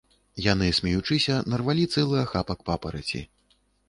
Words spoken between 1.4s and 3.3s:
нарвалі цэлы ахапак папараці.